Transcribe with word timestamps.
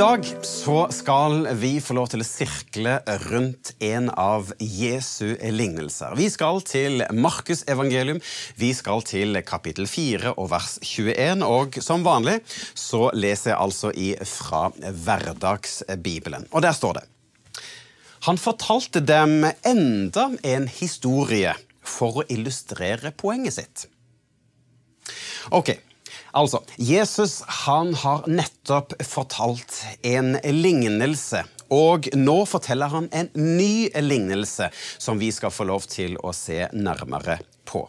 dag 0.00 0.24
så 0.42 0.86
skal 0.90 1.42
vi 1.60 1.74
få 1.84 1.92
lov 1.98 2.06
til 2.08 2.22
å 2.22 2.24
sirkle 2.24 2.94
rundt 3.26 3.74
en 3.84 4.06
av 4.08 4.46
Jesu 4.56 5.34
lignelser. 5.36 6.14
Vi 6.16 6.28
skal 6.32 6.62
til 6.64 7.02
Markus 7.12 7.66
evangelium, 7.68 8.22
vi 8.56 8.70
skal 8.76 9.04
til 9.04 9.36
kapittel 9.44 9.84
4 9.90 10.32
og 10.40 10.48
vers 10.54 10.78
21. 10.86 11.44
Og 11.44 11.76
som 11.84 12.06
vanlig 12.06 12.38
så 12.72 13.10
leser 13.12 13.52
jeg 13.52 13.58
altså 13.60 13.92
fra 14.30 14.62
Hverdagsbibelen. 14.78 16.48
Og 16.48 16.64
der 16.64 16.72
står 16.78 17.02
det 17.02 17.04
Han 18.30 18.40
fortalte 18.40 19.04
dem 19.04 19.44
enda 19.68 20.30
en 20.40 20.70
historie 20.80 21.52
for 21.84 22.22
å 22.22 22.28
illustrere 22.32 23.12
poenget 23.12 23.58
sitt. 23.58 23.86
Ok, 25.52 25.74
Altså, 26.36 26.62
Jesus 26.78 27.40
han 27.66 27.94
har 28.02 28.26
nettopp 28.30 28.94
fortalt 29.06 29.80
en 30.06 30.36
lignelse. 30.44 31.42
Og 31.70 32.08
nå 32.18 32.36
forteller 32.50 32.90
han 32.90 33.08
en 33.14 33.30
ny 33.34 33.90
lignelse 34.02 34.70
som 34.98 35.18
vi 35.18 35.30
skal 35.34 35.54
få 35.54 35.66
lov 35.70 35.86
til 35.90 36.16
å 36.22 36.34
se 36.34 36.64
nærmere 36.74 37.40
på. 37.66 37.84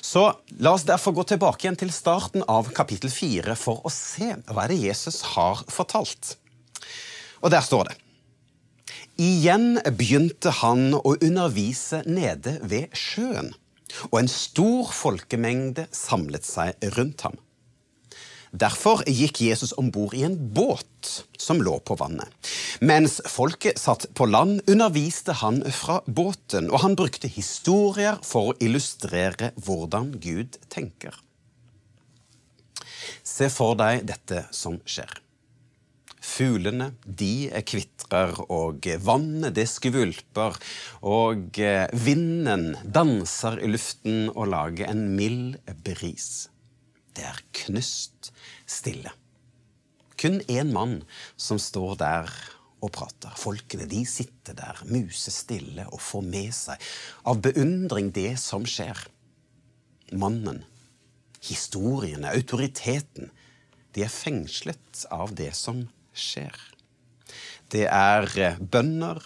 Så 0.00 0.28
la 0.62 0.74
oss 0.76 0.86
derfor 0.88 1.16
gå 1.16 1.24
tilbake 1.28 1.66
igjen 1.66 1.78
til 1.80 1.92
starten 1.92 2.44
av 2.48 2.70
kapittel 2.76 3.10
4 3.12 3.56
for 3.58 3.82
å 3.84 3.92
se 3.92 4.34
hva 4.48 4.68
det 4.70 4.78
Jesus 4.80 5.22
har 5.34 5.64
fortalt. 5.72 6.36
Og 7.42 7.50
der 7.52 7.64
står 7.64 7.90
det. 7.90 7.96
Igjen 9.18 9.80
begynte 9.98 10.52
han 10.60 10.92
å 10.94 11.16
undervise 11.16 12.04
nede 12.06 12.54
ved 12.62 12.94
sjøen, 12.96 13.50
og 14.12 14.20
en 14.20 14.30
stor 14.30 14.92
folkemengde 14.94 15.88
samlet 15.96 16.46
seg 16.46 16.88
rundt 16.94 17.26
ham. 17.26 17.34
Derfor 18.50 19.02
gikk 19.04 19.42
Jesus 19.44 19.74
om 19.76 19.90
bord 19.92 20.14
i 20.16 20.24
en 20.24 20.36
båt 20.54 21.26
som 21.38 21.60
lå 21.62 21.76
på 21.84 21.98
vannet. 22.00 22.32
Mens 22.80 23.18
folket 23.28 23.78
satt 23.80 24.06
på 24.16 24.26
land, 24.26 24.62
underviste 24.66 25.36
han 25.42 25.60
fra 25.72 26.00
båten, 26.06 26.70
og 26.72 26.82
han 26.84 26.96
brukte 26.96 27.28
historier 27.28 28.20
for 28.24 28.52
å 28.52 28.58
illustrere 28.64 29.52
hvordan 29.60 30.14
Gud 30.22 30.56
tenker. 30.72 31.16
Se 33.24 33.50
for 33.52 33.76
deg 33.78 34.06
dette 34.08 34.46
som 34.54 34.80
skjer. 34.88 35.12
Fuglene 36.28 36.92
de 37.04 37.48
kvitrer, 37.66 38.34
og 38.48 38.86
vannet 39.04 39.56
det 39.56 39.66
skvulper, 39.70 40.56
og 41.04 41.60
vinden 42.04 42.70
danser 42.84 43.60
i 43.64 43.70
luften 43.70 44.28
og 44.34 44.50
lager 44.52 44.90
en 44.92 45.08
mild 45.16 45.58
bris. 45.84 46.48
Det 47.18 47.26
er 47.26 47.40
knust 47.64 48.30
stille. 48.70 49.10
Kun 50.18 50.38
én 50.50 50.70
mann 50.74 51.00
som 51.38 51.58
står 51.58 51.96
der 51.98 52.30
og 52.78 52.92
prater. 52.94 53.34
Folkene 53.38 53.88
de 53.90 54.04
sitter 54.06 54.54
der 54.58 54.82
musestille 54.86 55.86
og 55.90 56.02
får 56.02 56.26
med 56.26 56.54
seg 56.54 56.88
av 57.26 57.40
beundring 57.42 58.12
det 58.14 58.36
som 58.38 58.66
skjer. 58.66 59.00
Mannen, 60.14 60.62
historiene, 61.44 62.30
autoriteten, 62.30 63.32
de 63.94 64.04
er 64.06 64.12
fengslet 64.12 65.04
av 65.14 65.34
det 65.38 65.50
som 65.58 65.82
skjer. 66.14 66.54
Det 67.68 67.84
er 67.90 68.30
bønder 68.62 69.18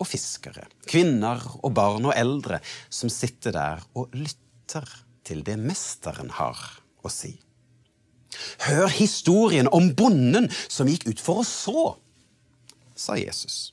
og 0.00 0.08
fiskere, 0.08 0.68
kvinner 0.88 1.40
og 1.60 1.72
barn 1.76 2.06
og 2.08 2.16
eldre 2.16 2.60
som 2.92 3.12
sitter 3.12 3.56
der 3.56 3.82
og 3.96 4.12
lytter 4.16 4.86
til 5.26 5.42
det 5.46 5.56
mesteren 5.60 6.30
har 6.36 6.79
å 7.06 7.12
si. 7.12 7.34
Hør 8.66 8.88
historien 8.94 9.68
om 9.74 9.90
bonden 9.96 10.48
som 10.68 10.88
gikk 10.90 11.08
ut 11.10 11.22
for 11.22 11.42
å 11.42 11.46
så, 11.46 11.84
sa 12.94 13.16
Jesus. 13.18 13.72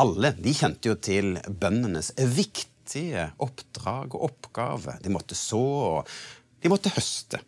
Alle 0.00 0.32
de 0.36 0.52
kjente 0.54 0.90
jo 0.90 0.96
til 1.00 1.36
bøndenes 1.48 2.12
viktige 2.16 3.30
oppdrag 3.42 4.14
og 4.16 4.30
oppgave. 4.30 4.98
De 5.02 5.12
måtte 5.12 5.38
så, 5.38 5.60
og 6.00 6.16
de 6.62 6.72
måtte 6.72 6.92
høste. 6.96 7.40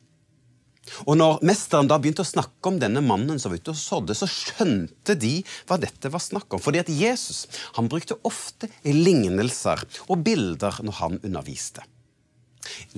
Og 1.05 1.19
når 1.21 1.43
mesteren 1.45 1.89
da 1.91 1.99
begynte 2.01 2.25
å 2.25 2.29
snakke 2.29 2.71
om 2.71 2.79
denne 2.81 3.03
mannen 3.05 3.37
som 3.41 3.53
var 3.53 3.61
ute 3.61 3.75
og 3.75 3.81
sådde, 3.81 4.17
så 4.17 4.29
skjønte 4.31 5.19
de 5.21 5.35
hva 5.69 5.77
dette 5.81 6.09
var 6.13 6.23
snakk 6.25 6.57
om. 6.57 6.63
Fordi 6.65 6.81
at 6.81 6.93
Jesus 6.93 7.45
han 7.77 7.91
brukte 7.93 8.17
ofte 8.29 8.71
lignelser 8.87 9.85
og 10.09 10.25
bilder 10.25 10.81
når 10.87 11.01
han 11.03 11.21
underviste. 11.21 11.85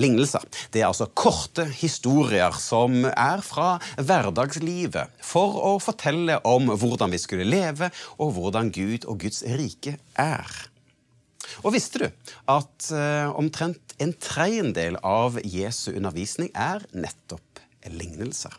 Lignelser 0.00 0.44
det 0.72 0.82
er 0.82 0.88
altså 0.90 1.08
korte 1.14 1.66
historier 1.80 2.54
som 2.60 3.04
er 3.10 3.44
fra 3.44 3.74
hverdagslivet 3.98 5.20
for 5.24 5.58
å 5.60 5.74
fortelle 5.82 6.40
om 6.48 6.72
hvordan 6.72 7.12
vi 7.12 7.20
skulle 7.20 7.48
leve, 7.48 7.90
og 8.18 8.34
hvordan 8.36 8.70
Gud 8.74 9.06
og 9.10 9.20
Guds 9.24 9.42
rike 9.44 9.96
er. 10.18 10.50
Og 11.64 11.74
visste 11.74 12.04
du 12.04 12.06
at 12.50 12.90
uh, 12.94 13.30
omtrent 13.38 13.94
en 14.00 14.14
tredjedel 14.16 14.98
av 15.04 15.40
Jesu 15.44 15.90
undervisning 15.96 16.52
er 16.54 16.84
nettopp 16.94 17.62
lignelser? 17.90 18.54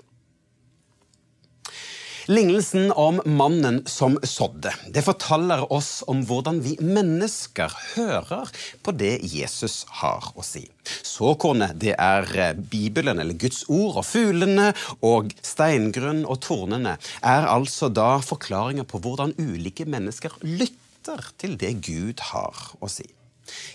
Lignelsen 2.30 2.92
om 2.92 3.22
mannen 3.26 3.82
som 3.90 4.18
sådde 4.24 4.70
det 4.94 5.02
forteller 5.06 5.64
oss 5.74 6.04
om 6.12 6.22
hvordan 6.30 6.60
vi 6.62 6.76
mennesker 6.78 7.74
hører 7.96 8.52
på 8.86 8.94
det 8.94 9.16
Jesus 9.26 9.82
har 10.02 10.28
å 10.38 10.46
si. 10.46 10.68
Såkornet 10.86 11.80
det 11.82 11.96
er 11.98 12.28
eh, 12.38 12.54
Bibelen, 12.54 13.22
eller 13.22 13.38
Guds 13.42 13.64
ord, 13.70 14.02
og 14.02 14.06
fuglene 14.06 14.70
og 15.02 15.34
steingrunn 15.46 16.22
og 16.26 16.44
tornene 16.46 16.98
er 17.26 17.50
altså 17.50 17.90
da 17.90 18.20
forklaringer 18.22 18.86
på 18.86 19.02
hvordan 19.02 19.34
ulike 19.42 19.88
mennesker 19.90 20.38
lytter 20.46 21.32
til 21.42 21.58
det 21.58 21.74
Gud 21.88 22.22
har 22.32 22.68
å 22.78 22.92
si. 22.92 23.08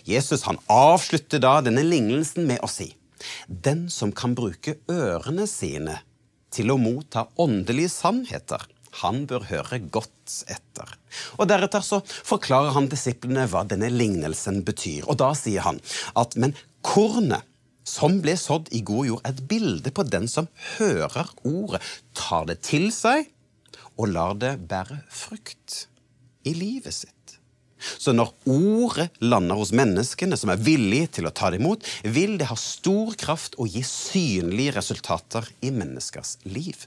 Jesus 0.06 0.46
han 0.46 0.60
avslutter 0.70 1.42
da 1.42 1.58
denne 1.66 1.82
lignelsen 1.82 2.46
med 2.46 2.62
å 2.62 2.70
si 2.70 2.92
den 3.48 3.86
som 3.90 4.12
kan 4.14 4.36
bruke 4.38 4.76
ørene 4.92 5.46
sine 5.50 6.00
til 6.54 6.72
å 6.72 6.78
motta 6.80 7.26
åndelige 7.42 7.92
sannheter. 7.92 8.62
Han 9.02 9.24
bør 9.28 9.44
høre 9.50 9.80
godt 9.92 10.38
etter. 10.50 10.94
Og 11.36 11.48
Deretter 11.50 11.84
så 11.84 12.00
forklarer 12.06 12.72
han 12.76 12.88
disiplene 12.92 13.44
hva 13.50 13.64
denne 13.68 13.90
lignelsen 13.92 14.62
betyr. 14.66 15.04
Og 15.10 15.18
Da 15.20 15.32
sier 15.36 15.66
han 15.66 15.80
at 16.16 16.36
men 16.40 16.56
kornet 16.86 17.44
som 17.86 18.18
ble 18.22 18.34
sådd 18.40 18.72
i 18.74 18.82
god 18.82 19.06
jord, 19.06 19.22
er 19.22 19.34
et 19.34 19.44
bilde 19.50 19.92
på 19.94 20.04
den 20.08 20.26
som 20.30 20.48
hører 20.76 21.30
ordet, 21.46 21.82
tar 22.18 22.48
det 22.50 22.58
til 22.66 22.88
seg 22.94 23.28
og 23.96 24.10
lar 24.12 24.34
det 24.40 24.56
bære 24.68 25.04
frukt 25.08 25.86
i 26.46 26.54
livet 26.56 26.94
sitt. 26.94 27.15
Så 27.98 28.14
når 28.16 28.32
ordet 28.50 29.08
lander 29.22 29.58
hos 29.58 29.74
menneskene 29.76 30.38
som 30.38 30.52
er 30.52 30.62
villige 30.62 31.18
til 31.18 31.28
å 31.28 31.34
ta 31.34 31.50
det 31.52 31.60
imot, 31.60 31.86
vil 32.04 32.36
det 32.40 32.50
ha 32.50 32.58
stor 32.60 33.14
kraft 33.18 33.58
og 33.60 33.70
gi 33.72 33.84
synlige 33.86 34.76
resultater 34.78 35.48
i 35.64 35.72
menneskers 35.74 36.36
liv. 36.48 36.86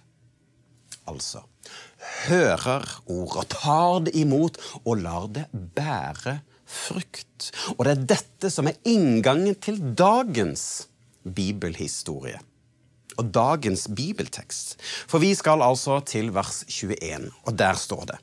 Altså 1.09 1.43
hører 2.27 2.85
ordet, 3.11 3.49
tar 3.53 4.05
det 4.05 4.13
imot 4.17 4.59
og 4.83 5.01
lar 5.03 5.27
det 5.33 5.47
bære 5.51 6.39
frukt. 6.69 7.49
Og 7.77 7.85
det 7.85 7.95
er 7.95 8.05
dette 8.15 8.51
som 8.53 8.69
er 8.69 8.79
inngangen 8.87 9.57
til 9.61 9.81
dagens 9.97 10.87
bibelhistorie 11.23 12.39
og 13.19 13.33
dagens 13.35 13.89
bibeltekst. 13.91 14.77
For 15.11 15.19
vi 15.19 15.33
skal 15.35 15.63
altså 15.65 15.99
til 16.07 16.31
vers 16.31 16.61
21, 16.71 17.27
og 17.43 17.57
der 17.59 17.75
står 17.79 18.05
det 18.13 18.19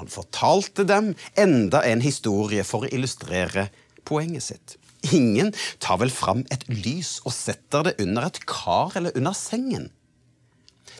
han 0.00 0.10
fortalte 0.10 0.86
dem 0.88 1.14
enda 1.38 1.84
en 1.86 2.02
historie 2.04 2.64
for 2.66 2.86
å 2.86 2.92
illustrere 2.92 3.68
poenget 4.08 4.48
sitt. 4.48 4.76
Ingen 5.16 5.54
tar 5.80 6.00
vel 6.02 6.12
fram 6.12 6.44
et 6.52 6.66
lys 6.68 7.18
og 7.24 7.34
setter 7.36 7.88
det 7.88 7.96
under 8.04 8.28
et 8.28 8.42
kar 8.48 8.96
eller 9.00 9.16
under 9.16 9.36
sengen. 9.36 9.88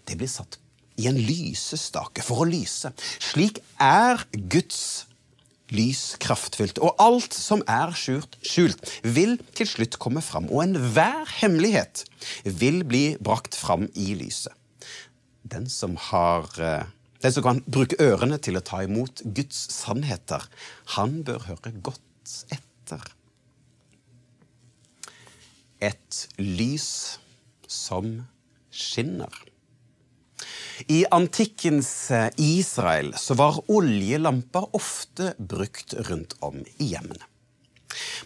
Det 0.08 0.16
blir 0.20 0.30
satt 0.30 0.60
i 1.00 1.08
en 1.08 1.18
lysestake 1.20 2.24
for 2.24 2.44
å 2.44 2.48
lyse. 2.48 2.92
Slik 3.20 3.60
er 3.80 4.20
Guds 4.32 5.06
lys 5.70 6.16
kraftfullt, 6.22 6.80
og 6.82 6.98
alt 6.98 7.36
som 7.36 7.62
er 7.70 7.92
skjult, 7.94 8.34
skjult 8.42 8.90
vil 9.06 9.36
til 9.54 9.68
slutt 9.70 9.98
komme 10.02 10.22
fram, 10.24 10.48
og 10.50 10.64
enhver 10.64 11.28
hemmelighet 11.40 12.04
vil 12.44 12.82
bli 12.88 13.04
brakt 13.22 13.54
fram 13.58 13.86
i 13.94 14.12
lyset. 14.18 14.54
Den 15.46 15.70
som 15.70 15.94
har 16.10 16.50
eh, 16.58 16.88
den 17.20 17.34
som 17.34 17.44
kan 17.44 17.62
bruke 17.68 17.98
ørene 18.00 18.38
til 18.40 18.56
å 18.56 18.64
ta 18.64 18.82
imot 18.86 19.22
Guds 19.36 19.58
sannheter, 19.74 20.46
han 20.96 21.20
bør 21.26 21.44
høre 21.50 21.72
godt 21.84 22.36
etter. 22.54 23.04
Et 25.80 26.20
lys 26.40 26.90
som 27.68 28.12
skinner. 28.72 29.32
I 30.88 31.02
antikkens 31.12 31.90
eh, 32.14 32.30
Israel 32.40 33.12
så 33.20 33.36
var 33.36 33.60
oljelamper 33.68 34.70
ofte 34.76 35.34
brukt 35.36 35.92
rundt 36.08 36.38
om 36.44 36.62
i 36.80 36.92
hjemmene. 36.94 37.29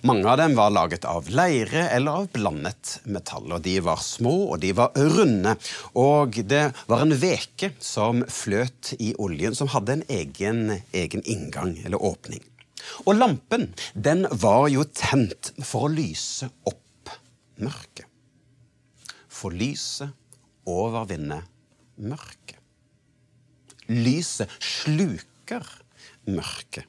Mange 0.04 0.28
av 0.28 0.38
dem 0.40 0.54
var 0.58 0.72
laget 0.74 1.06
av 1.08 1.28
leire 1.32 1.86
eller 1.94 2.22
av 2.22 2.30
blandet 2.34 2.98
metall. 3.04 3.52
og 3.56 3.62
De 3.64 3.78
var 3.84 4.02
små 4.04 4.34
og 4.52 4.58
de 4.64 4.72
var 4.76 4.92
runde. 4.96 5.56
Og 6.00 6.40
det 6.48 6.64
var 6.90 7.04
en 7.04 7.16
veke 7.18 7.72
som 7.82 8.24
fløt 8.28 8.94
i 8.98 9.14
oljen, 9.18 9.56
som 9.56 9.70
hadde 9.72 9.98
en 9.98 10.06
egen, 10.08 10.66
egen 10.92 11.24
inngang 11.24 11.78
eller 11.84 12.02
åpning. 12.02 12.42
Og 13.08 13.16
lampen 13.16 13.70
den 13.94 14.26
var 14.30 14.68
jo 14.72 14.84
tent 14.84 15.54
for 15.64 15.88
å 15.88 15.94
lyse 15.94 16.50
opp 16.68 17.14
mørket. 17.56 18.06
For 19.28 19.54
lyset 19.54 20.12
overvinner 20.70 21.44
mørket. 21.96 22.60
Lyset 23.88 24.52
sluker 24.64 25.66
mørket. 26.28 26.88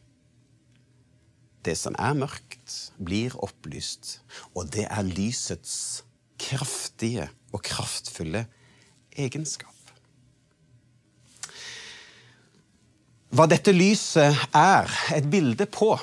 Det 1.66 1.74
som 1.80 1.96
er 1.98 2.18
mørkt, 2.18 2.74
blir 3.02 3.34
opplyst, 3.42 4.20
og 4.54 4.70
det 4.76 4.86
er 4.86 5.08
lysets 5.08 6.04
kraftige 6.42 7.30
og 7.56 7.64
kraftfulle 7.66 8.46
egenskap. 9.18 9.72
Hva 13.36 13.48
dette 13.52 13.74
lyset 13.76 14.46
er 14.56 14.92
et 15.16 15.26
bilde 15.28 15.66
på, 15.68 15.96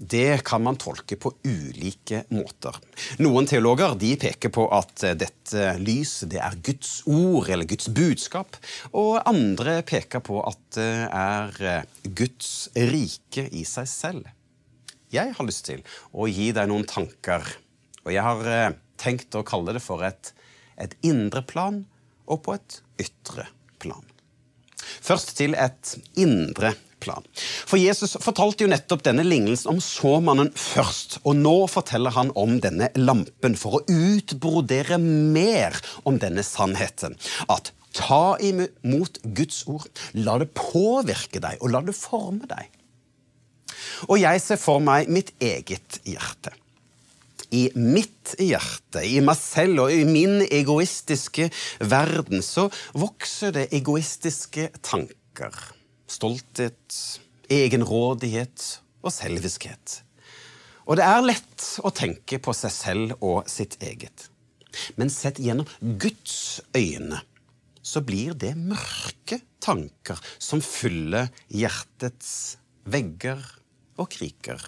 det 0.00 0.40
kan 0.48 0.62
man 0.64 0.78
tolke 0.80 1.18
på 1.20 1.34
ulike 1.44 2.22
måter. 2.32 2.78
Noen 3.20 3.46
teologer 3.46 3.92
de 4.00 4.14
peker 4.18 4.50
på 4.54 4.64
at 4.72 5.04
dette 5.20 5.74
lyset 5.78 6.32
det 6.32 6.40
er 6.40 6.56
Guds 6.64 7.02
ord 7.04 7.50
eller 7.52 7.68
Guds 7.68 7.90
budskap. 7.92 8.56
Og 8.96 9.20
andre 9.28 9.82
peker 9.86 10.24
på 10.24 10.40
at 10.40 10.62
det 10.78 10.90
er 11.12 11.84
Guds 12.16 12.70
rike 12.74 13.44
i 13.52 13.66
seg 13.68 13.90
selv. 13.92 14.30
Jeg 15.10 15.34
har 15.36 15.46
lyst 15.46 15.66
til 15.66 15.82
å 16.12 16.28
gi 16.30 16.50
deg 16.54 16.70
noen 16.70 16.86
tanker. 16.88 17.46
Og 18.04 18.12
jeg 18.14 18.22
har 18.22 18.46
eh, 18.46 18.76
tenkt 19.00 19.34
å 19.34 19.46
kalle 19.46 19.74
det 19.76 19.82
for 19.82 20.04
et, 20.06 20.32
et 20.78 20.94
indre 21.06 21.42
plan 21.46 21.82
og 22.30 22.44
på 22.46 22.54
et 22.54 22.78
ytre 23.02 23.48
plan. 23.82 24.04
Først 25.00 25.34
til 25.38 25.56
et 25.58 25.96
indre 26.20 26.74
plan. 27.00 27.24
For 27.34 27.80
Jesus 27.80 28.16
fortalte 28.20 28.64
jo 28.64 28.70
nettopp 28.70 29.02
denne 29.06 29.24
lignelsen 29.24 29.72
om 29.72 29.80
såmannen 29.82 30.52
først, 30.56 31.18
og 31.24 31.38
nå 31.40 31.56
forteller 31.72 32.14
han 32.14 32.32
om 32.38 32.58
denne 32.62 32.90
lampen 33.00 33.56
for 33.58 33.80
å 33.80 33.84
utbrodere 33.88 35.00
mer 35.00 35.78
om 36.08 36.20
denne 36.20 36.44
sannheten. 36.46 37.16
At 37.48 37.72
ta 37.96 38.36
imot 38.44 39.22
Guds 39.24 39.64
ord, 39.70 39.88
la 40.14 40.38
det 40.42 40.52
påvirke 40.54 41.42
deg, 41.42 41.58
og 41.64 41.74
la 41.74 41.82
det 41.86 41.96
forme 41.96 42.46
deg. 42.50 42.68
Og 44.08 44.16
jeg 44.20 44.42
ser 44.42 44.60
for 44.60 44.82
meg 44.84 45.10
mitt 45.12 45.34
eget 45.42 46.00
hjerte 46.08 46.54
i 47.50 47.64
mitt 47.74 48.36
hjerte, 48.38 49.02
i 49.02 49.18
meg 49.24 49.34
selv 49.38 49.86
og 49.86 49.94
i 49.94 50.04
min 50.06 50.44
egoistiske 50.46 51.48
verden, 51.82 52.44
så 52.46 52.68
vokser 52.94 53.56
det 53.56 53.64
egoistiske 53.74 54.68
tanker 54.86 55.56
stolthet, 56.10 56.96
egenrådighet 57.50 58.66
og 59.02 59.14
selviskhet. 59.14 60.00
Og 60.90 60.98
det 60.98 61.06
er 61.06 61.26
lett 61.26 61.66
å 61.86 61.92
tenke 61.94 62.40
på 62.42 62.54
seg 62.56 62.74
selv 62.74 63.22
og 63.22 63.50
sitt 63.50 63.76
eget. 63.82 64.26
Men 64.98 65.10
sett 65.10 65.38
gjennom 65.42 65.68
Guds 65.80 66.60
øyne 66.76 67.22
så 67.82 68.02
blir 68.06 68.34
det 68.38 68.52
mørke 68.58 69.40
tanker 69.62 70.18
som 70.38 70.62
fyller 70.62 71.30
hjertets 71.48 72.58
vegger 72.90 73.40
og 74.00 74.10
kriker 74.12 74.62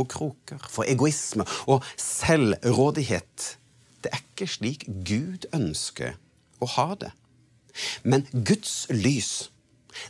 og 0.00 0.08
kroker. 0.10 0.60
For 0.70 0.86
egoisme 0.88 1.46
og 1.70 1.84
selvrådighet, 2.00 3.54
det 4.04 4.12
er 4.12 4.22
ikke 4.22 4.50
slik 4.50 4.86
Gud 5.06 5.48
ønsker 5.56 6.18
å 6.62 6.68
ha 6.76 6.90
det. 7.00 7.12
Men 8.06 8.26
Guds 8.32 8.84
lys 8.92 9.48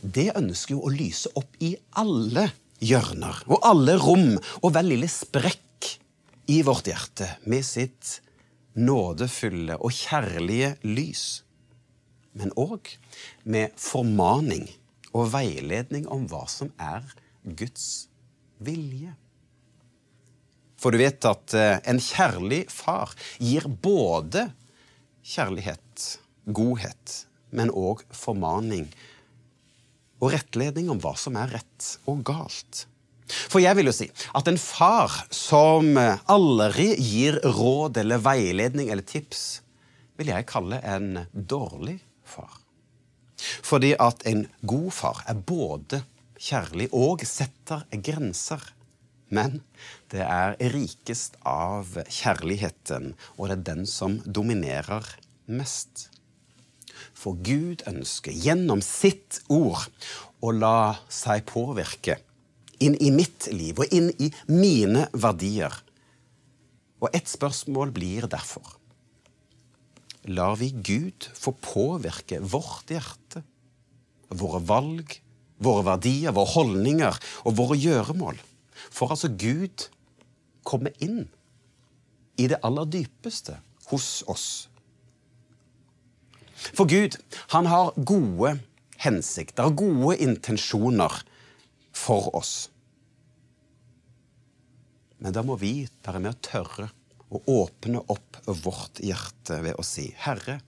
det 0.01 0.31
ønsker 0.37 0.75
jo 0.75 0.85
å 0.85 0.93
lyse 0.93 1.29
opp 1.37 1.57
i 1.63 1.75
alle 2.01 2.49
hjørner 2.81 3.43
og 3.45 3.61
alle 3.65 3.95
rom 4.01 4.35
og 4.61 4.71
hver 4.73 4.85
lille 4.85 5.09
sprekk 5.09 5.91
i 6.51 6.61
vårt 6.65 6.89
hjerte 6.89 7.29
med 7.49 7.65
sitt 7.65 8.19
nådefulle 8.75 9.77
og 9.79 9.93
kjærlige 9.95 10.75
lys. 10.83 11.25
Men 12.35 12.51
òg 12.59 12.91
med 13.47 13.77
formaning 13.79 14.67
og 15.15 15.31
veiledning 15.33 16.09
om 16.11 16.25
hva 16.29 16.43
som 16.51 16.73
er 16.81 17.05
Guds 17.45 18.09
vilje. 18.63 19.13
For 20.79 20.93
du 20.93 20.99
vet 21.01 21.25
at 21.27 21.55
eh, 21.57 21.77
en 21.89 22.01
kjærlig 22.01 22.65
far 22.71 23.13
gir 23.39 23.67
både 23.67 24.49
kjærlighet, 25.25 26.07
godhet, 26.45 27.15
men 27.55 27.71
òg 27.73 28.03
formaning 28.13 28.89
og 30.21 30.31
rettledning 30.35 30.91
om 30.91 30.99
hva 31.01 31.15
som 31.19 31.37
er 31.39 31.55
rett 31.57 31.95
og 32.09 32.21
galt. 32.27 32.85
For 33.25 33.61
jeg 33.63 33.77
vil 33.77 33.89
jo 33.89 33.95
si 33.95 34.07
at 34.37 34.49
en 34.49 34.59
far 34.61 35.13
som 35.33 35.97
aldri 35.97 36.91
gir 37.01 37.39
råd 37.41 37.97
eller 38.03 38.21
veiledning 38.21 38.91
eller 38.93 39.05
tips, 39.07 39.63
vil 40.15 40.29
jeg 40.31 40.47
kalle 40.47 40.79
en 40.85 41.25
dårlig 41.33 41.97
far. 42.23 42.61
Fordi 43.65 43.95
at 43.99 44.21
en 44.29 44.45
god 44.61 44.91
far 44.95 45.23
er 45.27 45.41
både 45.41 46.03
kjærlig 46.45 46.89
og 46.93 47.25
setter 47.27 47.85
grenser. 48.05 48.61
Men 49.33 49.61
det 50.13 50.21
er 50.21 50.57
rikest 50.73 51.39
av 51.49 51.97
kjærligheten, 52.05 53.13
og 53.37 53.49
det 53.49 53.57
er 53.57 53.65
den 53.71 53.87
som 53.89 54.19
dominerer 54.25 55.07
mest. 55.49 56.09
For 57.15 57.37
Gud 57.43 57.83
ønsker 57.89 58.35
gjennom 58.35 58.83
sitt 58.85 59.41
ord 59.51 59.89
å 60.45 60.53
la 60.53 61.01
seg 61.11 61.43
påvirke 61.49 62.19
inn 62.83 62.95
i 63.01 63.11
mitt 63.13 63.47
liv 63.55 63.79
og 63.81 63.91
inn 63.95 64.11
i 64.21 64.29
mine 64.51 65.07
verdier. 65.15 65.73
Og 67.01 67.11
ett 67.15 67.29
spørsmål 67.29 67.93
blir 67.95 68.29
derfor 68.31 68.77
Lar 70.25 70.55
vi 70.57 70.71
Gud 70.73 71.27
få 71.37 71.51
påvirke 71.61 72.39
vårt 72.41 72.89
hjerte, 72.89 73.43
våre 74.33 74.61
valg, 74.65 75.11
våre 75.63 75.85
verdier, 75.87 76.35
våre 76.35 76.53
holdninger 76.55 77.19
og 77.45 77.57
våre 77.57 77.79
gjøremål? 77.79 78.39
For 78.91 79.13
altså 79.13 79.31
Gud 79.31 79.87
kommer 80.67 80.95
inn 81.03 81.25
i 82.39 82.49
det 82.51 82.59
aller 82.65 82.87
dypeste 82.91 83.59
hos 83.91 84.23
oss 84.31 84.47
for 86.73 86.87
Gud, 86.89 87.17
han 87.53 87.67
har 87.69 87.93
gode 87.97 88.55
hensikter, 89.03 89.69
gode 89.75 90.17
intensjoner 90.23 91.19
for 91.95 92.31
oss. 92.35 92.69
Men 95.21 95.35
da 95.35 95.43
må 95.45 95.57
vi 95.59 95.85
være 96.05 96.21
med 96.23 96.33
å 96.33 96.45
tørre 96.45 96.89
å 97.33 97.41
åpne 97.51 98.01
opp 98.11 98.39
vårt 98.45 99.01
hjerte 99.03 99.59
ved 99.65 99.77
å 99.79 99.85
si, 99.85 100.07
Herre, 100.25 100.59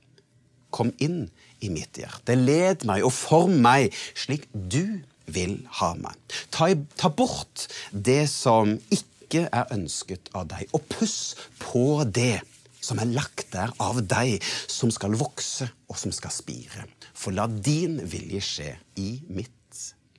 kom 0.74 0.91
inn 1.03 1.27
i 1.63 1.69
mitt 1.74 1.97
hjerte. 1.97 2.36
Led 2.38 2.86
meg 2.88 3.05
og 3.05 3.13
form 3.15 3.57
meg 3.63 3.95
slik 4.17 4.47
du 4.53 5.00
vil 5.27 5.59
ha 5.79 5.93
meg. 6.00 6.15
Ta, 6.53 6.69
ta 7.00 7.12
bort 7.12 7.67
det 7.91 8.25
som 8.31 8.77
ikke 8.93 9.47
er 9.51 9.74
ønsket 9.75 10.31
av 10.38 10.47
deg, 10.53 10.69
og 10.71 10.86
puss 10.91 11.36
på 11.59 12.03
det 12.05 12.39
som 12.88 13.01
er 13.01 13.12
lagt 13.12 13.50
der 13.51 13.74
av 13.83 14.00
deg, 14.05 14.38
som 14.67 14.93
skal 14.93 15.17
vokse 15.19 15.67
og 15.89 16.00
som 16.00 16.13
skal 16.15 16.31
spire. 16.31 16.88
For 17.17 17.36
la 17.36 17.47
din 17.50 18.00
vilje 18.07 18.43
skje 18.45 18.71
i 19.01 19.09
mitt 19.27 19.51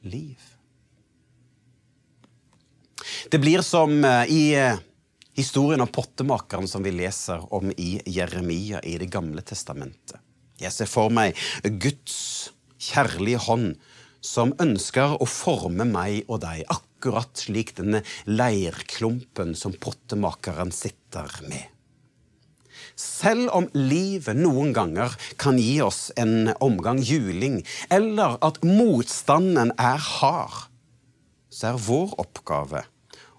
liv. 0.04 0.36
Det 3.30 3.38
blir 3.40 3.62
som 3.62 4.04
eh, 4.04 4.24
i 4.28 4.42
eh, 4.58 4.80
historien 5.38 5.80
om 5.80 5.88
pottemakeren 5.88 6.68
som 6.68 6.82
vi 6.82 6.92
leser 6.92 7.44
om 7.54 7.70
i 7.76 8.00
Jeremia 8.04 8.82
i 8.82 8.98
Det 8.98 9.06
gamle 9.06 9.42
testamentet. 9.46 10.18
Jeg 10.58 10.74
ser 10.74 10.90
for 10.90 11.12
meg 11.14 11.38
Guds 11.62 12.50
kjærlige 12.82 13.42
hånd 13.46 13.72
som 14.24 14.52
ønsker 14.62 15.16
å 15.22 15.26
forme 15.30 15.86
meg 15.86 16.26
og 16.26 16.42
deg, 16.42 16.64
akkurat 16.66 17.30
slik 17.38 17.76
denne 17.78 18.02
leirklumpen 18.26 19.54
som 19.58 19.76
pottemakeren 19.78 20.72
sitter 20.74 21.30
med. 21.46 21.62
Selv 22.98 23.52
om 23.54 23.68
livet 23.78 24.34
noen 24.34 24.72
ganger 24.74 25.14
kan 25.38 25.58
gi 25.62 25.78
oss 25.84 26.08
en 26.18 26.50
omgang 26.64 26.98
juling, 26.98 27.60
eller 27.94 28.34
at 28.42 28.58
motstanden 28.66 29.70
er 29.78 30.02
hard, 30.02 30.66
så 31.48 31.70
er 31.72 31.82
vår 31.86 32.16
oppgave 32.18 32.82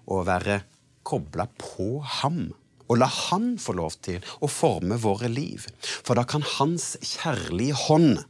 å 0.08 0.22
være 0.24 0.62
kobla 1.04 1.46
på 1.60 1.98
ham. 2.20 2.48
Og 2.90 2.98
la 2.98 3.06
Han 3.06 3.54
få 3.62 3.76
lov 3.78 3.96
til 4.02 4.24
å 4.42 4.50
forme 4.50 4.98
våre 4.98 5.30
liv. 5.30 5.68
For 5.80 6.18
da 6.18 6.26
kan 6.26 6.44
Hans 6.58 6.96
kjærlige 6.98 7.78
hånd 7.86 8.24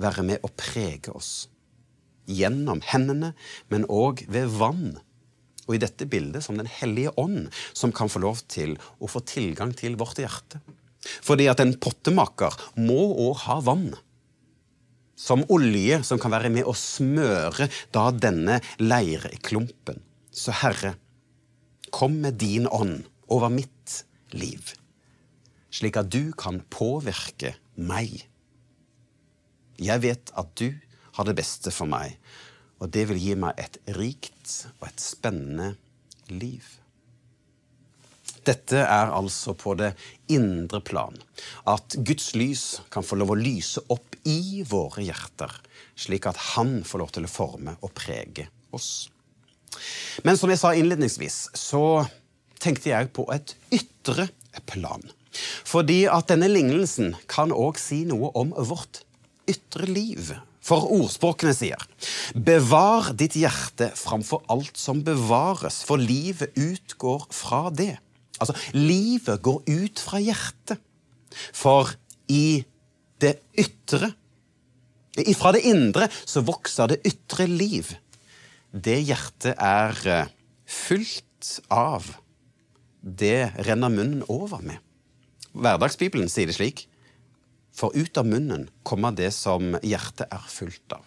være 0.00 0.24
med 0.26 0.46
å 0.46 0.52
prege 0.54 1.12
oss. 1.14 1.48
Gjennom 2.30 2.82
hendene, 2.86 3.34
men 3.70 3.88
òg 3.90 4.22
ved 4.30 4.52
vann 4.54 5.00
og 5.70 5.76
i 5.76 5.82
dette 5.82 6.06
bildet 6.10 6.42
som 6.42 6.58
Den 6.58 6.66
hellige 6.66 7.12
ånd, 7.20 7.46
som 7.72 7.92
kan 7.94 8.10
få 8.10 8.22
lov 8.24 8.42
til 8.50 8.74
å 8.98 9.06
få 9.10 9.22
tilgang 9.22 9.70
til 9.78 9.94
vårt 10.00 10.18
hjerte. 10.18 10.58
Fordi 11.22 11.46
at 11.48 11.62
en 11.62 11.76
pottemaker 11.78 12.56
må 12.82 12.98
òg 13.28 13.44
ha 13.46 13.60
vann. 13.62 13.92
Som 15.14 15.44
olje 15.52 16.00
som 16.06 16.18
kan 16.18 16.32
være 16.32 16.50
med 16.50 16.66
å 16.66 16.74
smøre 16.74 17.68
da 17.94 18.08
denne 18.10 18.58
leirklumpen. 18.82 20.02
Så 20.32 20.54
Herre, 20.58 20.96
kom 21.94 22.18
med 22.24 22.40
din 22.40 22.66
ånd 22.66 23.06
over 23.30 23.52
mitt 23.52 24.02
liv, 24.36 24.72
slik 25.70 25.98
at 26.00 26.10
du 26.12 26.32
kan 26.38 26.60
påvirke 26.72 27.54
meg. 27.78 28.26
Jeg 29.80 30.04
vet 30.04 30.32
at 30.38 30.52
du 30.60 30.74
har 31.16 31.28
det 31.28 31.36
beste 31.38 31.72
for 31.74 31.90
meg, 31.90 32.18
og 32.80 32.92
det 32.94 33.06
vil 33.10 33.20
gi 33.20 33.38
meg 33.38 33.58
et 33.60 33.80
rikt 33.96 34.54
og 34.80 34.90
et 34.90 35.02
spennende 35.02 35.74
liv. 36.32 36.64
Dette 38.46 38.80
er 38.80 39.12
altså 39.12 39.52
på 39.58 39.74
det 39.76 39.90
indre 40.32 40.80
plan. 40.80 41.16
At 41.68 41.96
Guds 42.06 42.32
lys 42.38 42.80
kan 42.92 43.04
få 43.04 43.18
lov 43.20 43.34
å 43.34 43.40
lyse 43.40 43.82
opp 43.92 44.16
i 44.28 44.64
våre 44.68 45.04
hjerter, 45.04 45.52
slik 45.94 46.28
at 46.30 46.40
Han 46.54 46.80
får 46.88 47.02
lov 47.02 47.12
til 47.16 47.28
å 47.28 47.32
forme 47.32 47.76
og 47.84 47.92
prege 47.96 48.48
oss. 48.72 49.10
Men 50.24 50.38
som 50.40 50.50
jeg 50.50 50.60
sa 50.60 50.72
innledningsvis, 50.74 51.50
så 51.54 52.06
tenkte 52.60 52.92
jeg 52.92 53.10
på 53.16 53.26
et 53.34 53.56
ytre 53.74 54.28
plan. 54.70 55.02
Fordi 55.66 56.04
at 56.10 56.30
denne 56.30 56.50
lignelsen 56.50 57.14
kan 57.30 57.54
òg 57.54 57.78
si 57.80 58.02
noe 58.08 58.32
om 58.38 58.52
vårt 58.56 59.02
ytre 59.50 59.86
liv. 59.88 60.32
For 60.60 60.90
ordspråkene 60.92 61.54
sier 61.56 61.80
Bevar 62.36 63.12
ditt 63.16 63.38
hjerte 63.40 63.90
framfor 63.96 64.44
alt 64.52 64.76
som 64.78 65.00
bevares, 65.06 65.80
for 65.86 66.00
livet 66.00 66.52
utgår 66.58 67.26
fra 67.34 67.68
det. 67.72 67.94
Altså, 68.40 68.54
livet 68.76 69.40
går 69.44 69.62
ut 69.66 70.02
fra 70.02 70.20
hjertet. 70.22 70.80
For 71.52 71.92
i 72.30 72.62
det 73.22 73.36
ytre 73.58 74.12
Fra 75.36 75.50
det 75.52 75.64
indre 75.66 76.06
så 76.10 76.40
vokser 76.46 76.92
det 76.92 77.00
ytre 77.08 77.44
liv. 77.50 77.90
Det 78.70 78.96
hjertet 79.02 79.58
er 79.58 79.98
eh, 80.06 80.30
fullt 80.64 81.50
av. 81.74 82.06
Det 83.00 83.52
renner 83.66 83.92
munnen 83.92 84.24
over 84.28 84.62
med. 84.64 84.78
Hverdagsbibelen 85.56 86.28
sier 86.30 86.50
det 86.50 86.58
slik. 86.58 86.84
For 87.74 87.94
ut 87.96 88.18
av 88.20 88.26
munnen 88.28 88.68
kommer 88.86 89.14
det 89.16 89.30
som 89.34 89.76
hjertet 89.82 90.28
er 90.28 90.44
fullt 90.50 90.96
av. 90.96 91.06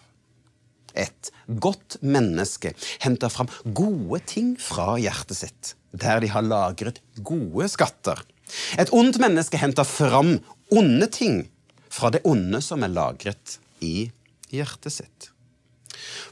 Et 0.94 1.30
godt 1.60 1.98
menneske 2.06 2.72
henter 3.02 3.32
fram 3.32 3.50
gode 3.74 4.20
ting 4.30 4.54
fra 4.60 4.94
hjertet 5.02 5.38
sitt, 5.38 5.74
der 5.90 6.22
de 6.22 6.30
har 6.30 6.46
lagret 6.46 7.00
gode 7.18 7.68
skatter. 7.70 8.20
Et 8.78 8.90
ondt 8.94 9.18
menneske 9.22 9.58
henter 9.58 9.86
fram 9.86 10.36
onde 10.74 11.08
ting 11.10 11.44
fra 11.90 12.10
det 12.14 12.22
onde 12.26 12.60
som 12.62 12.82
er 12.86 12.94
lagret 12.94 13.58
i 13.82 14.10
hjertet 14.54 14.98
sitt. 15.00 15.30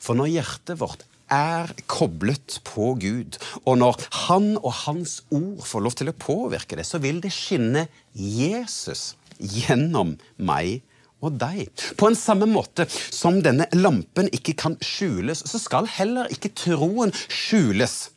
For 0.02 0.18
når 0.18 0.32
hjertet 0.36 0.78
vårt 0.80 1.04
er 1.32 1.72
koblet 1.90 2.58
på 2.68 2.92
Gud, 3.00 3.38
og 3.64 3.80
når 3.80 3.98
Han 4.26 4.54
og 4.60 4.72
Hans 4.84 5.22
ord 5.32 5.64
får 5.66 5.84
lov 5.86 5.96
til 5.98 6.12
å 6.12 6.16
påvirke 6.16 6.78
det, 6.78 6.86
så 6.88 7.00
vil 7.02 7.22
det 7.24 7.32
skinne 7.34 7.86
Jesus 8.12 9.14
gjennom 9.38 10.16
meg 10.36 10.82
og 11.22 11.38
deg. 11.38 11.70
På 11.98 12.10
en 12.10 12.18
samme 12.18 12.48
måte 12.50 12.86
som 12.90 13.40
denne 13.44 13.68
lampen 13.78 14.28
ikke 14.34 14.56
kan 14.58 14.76
skjules, 14.82 15.44
så 15.48 15.60
skal 15.62 15.88
heller 15.90 16.30
ikke 16.34 16.52
troen 16.58 17.14
skjules. 17.28 18.10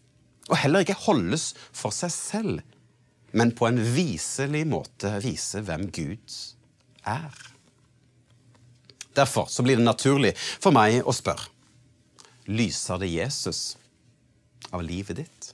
Og 0.50 0.60
heller 0.62 0.86
ikke 0.86 0.98
holdes 1.08 1.54
for 1.74 1.94
seg 1.96 2.14
selv, 2.14 2.62
men 3.36 3.54
på 3.56 3.68
en 3.70 3.82
viselig 3.96 4.66
måte 4.70 5.16
vise 5.24 5.62
hvem 5.66 5.90
Gud 5.94 6.38
er. 7.06 7.34
Derfor 9.16 9.48
så 9.50 9.64
blir 9.64 9.80
det 9.80 9.88
naturlig 9.88 10.34
for 10.38 10.76
meg 10.76 11.02
å 11.06 11.14
spørre 11.16 11.55
lyser 12.50 13.02
det 13.02 13.12
Jesus 13.12 13.76
av 14.72 14.84
livet 14.86 15.22
ditt? 15.24 15.52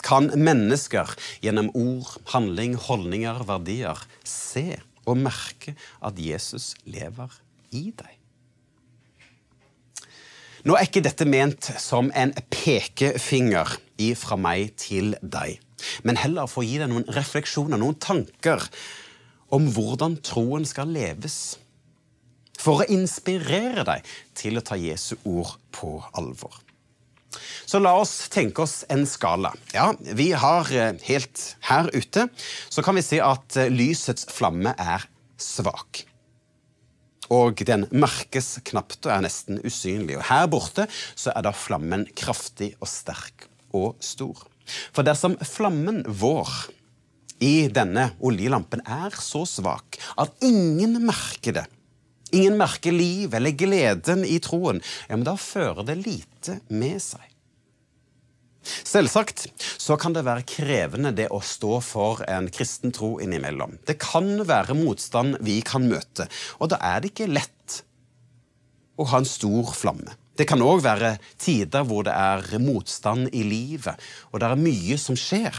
Kan 0.00 0.30
mennesker 0.32 1.12
gjennom 1.44 1.68
ord, 1.76 2.16
handling, 2.32 2.76
holdninger, 2.80 3.44
verdier 3.48 4.00
se 4.24 4.80
og 5.08 5.20
merke 5.20 5.76
at 6.04 6.18
Jesus 6.20 6.72
lever 6.88 7.34
i 7.76 7.90
deg. 7.96 8.16
Nå 10.68 10.76
er 10.76 10.84
ikke 10.84 11.04
dette 11.04 11.24
ment 11.28 11.70
som 11.80 12.10
en 12.12 12.34
pekefinger 12.52 13.78
fra 14.16 14.36
meg 14.40 14.74
til 14.80 15.14
deg, 15.20 15.58
men 16.04 16.16
heller 16.20 16.48
for 16.48 16.62
å 16.62 16.68
gi 16.68 16.78
deg 16.80 16.88
noen 16.88 17.04
refleksjoner, 17.12 17.80
noen 17.80 17.98
tanker 18.00 18.64
om 19.52 19.66
hvordan 19.72 20.18
troen 20.24 20.64
skal 20.68 20.88
leves. 20.92 21.58
For 22.60 22.82
å 22.82 22.88
inspirere 22.92 23.86
deg 23.88 24.10
til 24.36 24.60
å 24.60 24.64
ta 24.64 24.76
Jesu 24.76 25.14
ord 25.24 25.56
på 25.74 25.96
alvor. 26.18 26.58
Så 27.66 27.78
la 27.78 27.92
oss 27.94 28.26
tenke 28.32 28.64
oss 28.64 28.82
en 28.90 29.04
skala. 29.06 29.52
Ja, 29.74 29.92
vi 30.00 30.32
har 30.34 30.70
eh, 30.74 30.96
helt 31.06 31.44
her 31.68 31.90
ute 31.94 32.26
så 32.68 32.82
kan 32.82 32.98
vi 32.98 33.04
si 33.06 33.20
at 33.22 33.56
eh, 33.60 33.70
lysets 33.70 34.26
flamme 34.34 34.74
er 34.74 35.06
svak. 35.40 36.04
Og 37.30 37.62
den 37.66 37.86
merkes 37.94 38.56
knapt 38.66 39.06
og 39.06 39.14
er 39.14 39.22
nesten 39.22 39.60
usynlig. 39.62 40.18
Og 40.18 40.26
her 40.32 40.48
borte 40.50 40.88
så 41.14 41.30
er 41.30 41.46
da 41.46 41.54
flammen 41.54 42.08
kraftig 42.18 42.72
og 42.80 42.90
sterk 42.90 43.46
og 43.70 43.94
stor. 44.02 44.42
For 44.90 45.06
dersom 45.06 45.36
flammen 45.46 46.02
vår 46.08 46.50
i 47.40 47.70
denne 47.72 48.10
oljelampen 48.26 48.82
er 48.84 49.14
så 49.22 49.46
svak 49.48 49.96
at 50.20 50.34
ingen 50.44 50.98
merker 51.06 51.60
det, 51.60 51.68
ingen 52.36 52.58
merker 52.60 52.94
liv 52.94 53.34
eller 53.34 53.56
gleden 53.56 54.24
i 54.24 54.38
troen, 54.42 54.80
ja, 55.08 55.16
men 55.16 55.26
da 55.26 55.36
fører 55.40 55.86
det 55.88 56.00
lite 56.02 56.60
med 56.68 57.00
seg. 57.02 57.26
Selvsagt 58.60 59.46
så 59.80 59.96
kan 60.00 60.12
det 60.12 60.26
være 60.26 60.44
krevende 60.48 61.14
det 61.16 61.30
å 61.32 61.40
stå 61.44 61.78
for 61.84 62.20
en 62.28 62.50
kristen 62.52 62.92
tro 62.94 63.14
innimellom. 63.22 63.78
Det 63.88 63.96
kan 64.02 64.44
være 64.46 64.76
motstand 64.76 65.38
vi 65.44 65.60
kan 65.64 65.88
møte, 65.88 66.28
og 66.60 66.72
da 66.74 66.80
er 66.92 67.00
det 67.00 67.14
ikke 67.14 67.30
lett 67.32 67.80
å 69.00 69.06
ha 69.08 69.22
en 69.22 69.28
stor 69.28 69.72
flamme. 69.76 70.16
Det 70.36 70.46
kan 70.48 70.62
òg 70.64 70.84
være 70.84 71.16
tider 71.40 71.84
hvor 71.88 72.04
det 72.06 72.14
er 72.16 72.60
motstand 72.62 73.32
i 73.36 73.42
livet, 73.44 73.96
og 74.32 74.40
det 74.40 74.48
er 74.48 74.60
mye 74.60 74.96
som 75.00 75.18
skjer. 75.18 75.56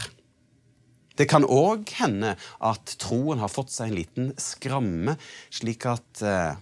Det 1.18 1.28
kan 1.30 1.44
òg 1.44 1.90
hende 1.98 2.34
at 2.64 2.94
troen 3.02 3.42
har 3.42 3.52
fått 3.52 3.72
seg 3.74 3.90
en 3.90 3.98
liten 3.98 4.30
skramme, 4.40 5.16
slik 5.52 5.86
at 5.90 6.22
eh, 6.24 6.54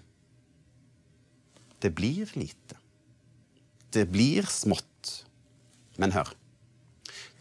det 1.80 1.92
blir 1.96 2.30
lite. 2.34 2.78
Det 3.90 4.06
blir 4.10 4.48
smått. 4.50 5.24
Men 6.00 6.14
hør. 6.14 6.32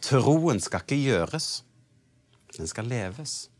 Troen 0.04 0.60
skal 0.62 0.84
ikke 0.84 0.98
gjøres, 0.98 1.48
den 2.56 2.68
skal 2.68 2.88
leves. 2.88 3.50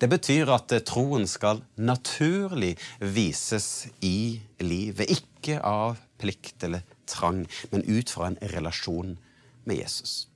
Det 0.00 0.08
betyr 0.12 0.50
at 0.52 0.72
troen 0.88 1.24
skal 1.28 1.62
naturlig 1.80 2.74
vises 3.00 3.86
i 4.04 4.40
livet. 4.60 5.12
Ikke 5.12 5.60
av 5.64 6.00
plikt 6.20 6.64
eller 6.66 6.84
trang, 7.08 7.44
men 7.72 7.84
ut 7.88 8.12
fra 8.12 8.28
en 8.30 8.40
relasjon 8.54 9.16
med 9.64 9.80
Jesus. 9.80 10.26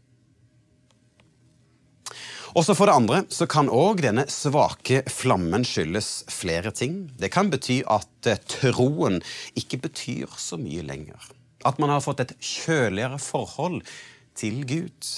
Også 2.56 2.74
For 2.76 2.88
det 2.88 2.96
andre 2.96 3.22
så 3.32 3.48
kan 3.50 3.68
òg 3.68 4.00
denne 4.04 4.24
svake 4.32 5.02
flammen 5.12 5.66
skyldes 5.68 6.24
flere 6.32 6.72
ting. 6.72 7.08
Det 7.20 7.32
kan 7.34 7.50
bety 7.52 7.82
at 7.84 8.30
troen 8.48 9.20
ikke 9.58 9.80
betyr 9.88 10.32
så 10.40 10.56
mye 10.60 10.84
lenger. 10.86 11.20
At 11.68 11.80
man 11.82 11.92
har 11.92 12.04
fått 12.04 12.22
et 12.24 12.36
kjøligere 12.40 13.18
forhold 13.20 13.82
til 14.38 14.62
Gud. 14.68 15.12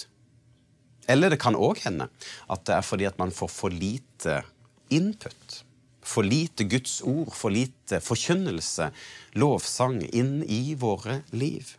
Eller 1.11 1.31
det 1.31 1.41
kan 1.43 1.59
òg 1.59 1.83
hende 1.85 2.09
at 2.51 2.65
det 2.67 2.77
er 2.77 2.87
fordi 2.87 3.07
at 3.09 3.19
man 3.21 3.35
får 3.35 3.53
for 3.53 3.75
lite 3.75 4.41
input. 4.91 5.61
For 6.01 6.27
lite 6.27 6.65
Guds 6.67 7.01
ord, 7.07 7.31
for 7.37 7.53
lite 7.55 8.01
forkynnelse, 8.03 8.89
lovsang, 9.39 10.01
inn 10.11 10.41
i 10.49 10.75
våre 10.75 11.21
liv. 11.31 11.77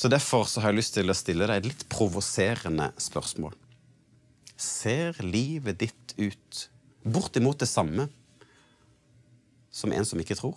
Så 0.00 0.08
Derfor 0.08 0.46
så 0.48 0.62
har 0.62 0.72
jeg 0.72 0.78
lyst 0.78 0.94
til 0.96 1.12
å 1.12 1.16
stille 1.16 1.44
deg 1.44 1.60
et 1.60 1.66
litt 1.68 1.82
provoserende 1.92 2.86
spørsmål. 2.96 3.52
Ser 4.56 5.18
livet 5.20 5.76
ditt 5.82 6.14
ut 6.16 6.62
bortimot 7.04 7.60
det 7.60 7.68
samme 7.68 8.08
som 9.68 9.92
en 9.92 10.08
som 10.08 10.24
ikke 10.24 10.38
tror? 10.40 10.56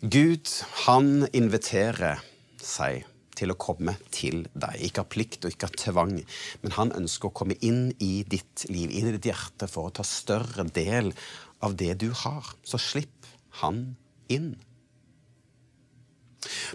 Gud, 0.00 0.48
han 0.88 1.28
inviterer 1.36 2.24
seg 2.64 3.04
til 3.36 3.52
å 3.52 3.60
komme 3.60 3.98
til 4.08 4.46
deg. 4.56 4.80
Ikke 4.88 5.04
av 5.04 5.12
plikt 5.12 5.44
og 5.44 5.52
ikke 5.52 5.68
av 5.68 5.78
tvang, 5.84 6.18
men 6.64 6.78
han 6.80 6.96
ønsker 6.96 7.28
å 7.28 7.36
komme 7.44 7.60
inn 7.60 7.90
i 8.00 8.22
ditt 8.24 8.70
liv, 8.72 8.88
inn 8.88 9.12
i 9.12 9.18
ditt 9.18 9.34
hjerte, 9.34 9.68
for 9.68 9.90
å 9.90 9.96
ta 10.00 10.04
større 10.04 10.64
del 10.72 11.12
av 11.60 11.76
det 11.76 11.96
du 12.00 12.08
har. 12.24 12.54
Så 12.64 12.80
slipp 12.80 13.34
han 13.60 13.98
inn. 14.32 14.54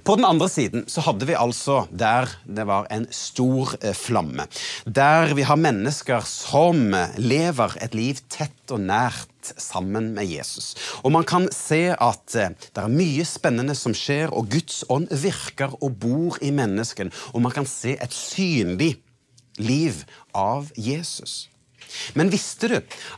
På 0.03 0.15
den 0.19 0.27
andre 0.27 0.49
siden 0.51 0.85
så 0.91 1.03
hadde 1.05 1.27
vi 1.29 1.37
altså 1.37 1.83
der 1.91 2.29
det 2.45 2.65
var 2.69 2.87
en 2.93 3.07
stor 3.13 3.75
eh, 3.81 3.95
flamme. 3.95 4.45
Der 4.85 5.33
vi 5.37 5.45
har 5.47 5.59
mennesker 5.59 6.25
som 6.25 6.93
lever 7.17 7.75
et 7.83 7.97
liv 7.97 8.21
tett 8.29 8.73
og 8.73 8.83
nært 8.85 9.53
sammen 9.57 10.13
med 10.15 10.27
Jesus. 10.29 10.73
Og 11.03 11.13
man 11.15 11.25
kan 11.27 11.47
se 11.55 11.89
at 11.93 12.35
eh, 12.35 12.55
det 12.55 12.83
er 12.83 12.93
mye 12.93 13.25
spennende 13.27 13.75
som 13.77 13.95
skjer, 13.97 14.33
og 14.33 14.49
Guds 14.51 14.83
ånd 14.89 15.09
virker 15.11 15.75
og 15.79 15.99
bor 16.01 16.39
i 16.41 16.51
mennesken. 16.55 17.13
Og 17.33 17.43
man 17.45 17.55
kan 17.55 17.69
se 17.69 17.95
et 17.99 18.15
synlig 18.15 18.95
liv 19.59 20.03
av 20.35 20.69
Jesus. 20.77 21.47
Men 22.13 22.29
visste 22.29 22.69
du 22.69 22.75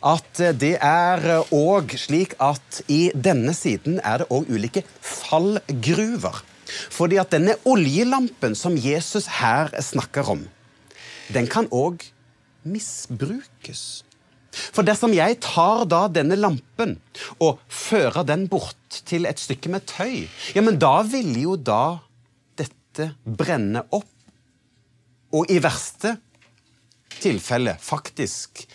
at 0.08 0.42
det 0.62 0.78
er 0.80 1.26
òg 1.52 1.96
slik 2.00 2.38
at 2.40 2.82
i 2.92 3.10
denne 3.12 3.54
siden 3.58 4.00
er 4.00 4.24
det 4.24 4.30
òg 4.32 4.48
ulike 4.48 4.86
fallgruver? 5.04 6.40
Fordi 6.92 7.20
at 7.22 7.34
denne 7.34 7.58
oljelampen 7.68 8.56
som 8.58 8.78
Jesus 8.78 9.28
her 9.42 9.74
snakker 9.84 10.32
om, 10.36 10.46
den 11.32 11.48
kan 11.52 11.68
òg 11.72 12.04
misbrukes. 12.68 14.04
For 14.52 14.84
dersom 14.84 15.14
jeg 15.16 15.40
tar 15.44 15.86
da 15.90 16.06
denne 16.12 16.36
lampen 16.40 16.98
og 17.40 17.62
fører 17.72 18.26
den 18.28 18.48
bort 18.52 19.02
til 19.08 19.28
et 19.30 19.40
stykke 19.40 19.72
med 19.72 19.86
tøy, 19.88 20.28
ja, 20.56 20.64
men 20.64 20.80
da 20.82 21.00
vil 21.08 21.32
jo 21.40 21.56
da 21.56 22.02
dette 22.60 23.14
brenne 23.24 23.86
opp. 23.96 24.10
Og 25.32 25.48
i 25.48 25.62
verste 25.64 26.18
tilfelle 27.22 27.78
faktisk 27.80 28.66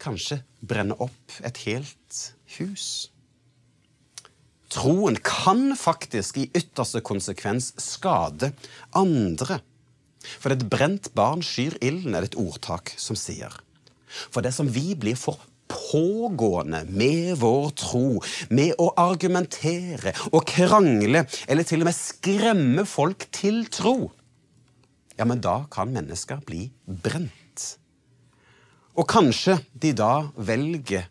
kanskje 0.00 0.40
brenne 0.64 0.96
opp 1.02 1.36
et 1.44 1.60
helt 1.66 2.22
hus. 2.56 3.10
Troen 4.76 5.16
kan 5.24 5.70
faktisk 5.78 6.36
i 6.36 6.50
ytterste 6.52 7.00
konsekvens 7.00 7.70
skade 7.80 8.50
andre. 8.92 9.62
For 10.26 10.52
et 10.52 10.66
brent 10.68 11.08
barn 11.16 11.44
skyr 11.44 11.78
ilden, 11.80 12.12
er 12.12 12.24
det 12.24 12.34
et 12.34 12.40
ordtak 12.42 12.92
som 13.00 13.16
sier. 13.16 13.54
For 14.28 14.44
det 14.44 14.52
som 14.52 14.68
vi 14.68 14.92
blir 14.98 15.16
for 15.16 15.40
pågående 15.66 16.84
med 16.92 17.38
vår 17.40 17.70
tro, 17.78 18.20
med 18.52 18.74
å 18.82 18.90
argumentere 19.00 20.12
og 20.28 20.44
krangle, 20.50 21.24
eller 21.48 21.66
til 21.66 21.82
og 21.82 21.88
med 21.88 21.96
skremme 21.96 22.84
folk 22.88 23.26
til 23.34 23.64
tro, 23.72 23.96
ja, 25.16 25.24
men 25.24 25.40
da 25.40 25.62
kan 25.72 25.94
mennesker 25.94 26.42
bli 26.44 26.66
brent. 26.84 27.64
Og 28.96 29.08
kanskje 29.08 29.56
de 29.72 29.94
da 29.96 30.28
velger 30.36 31.08